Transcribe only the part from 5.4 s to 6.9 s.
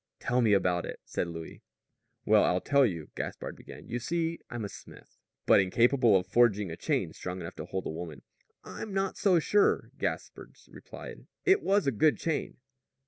"But incapable of forging a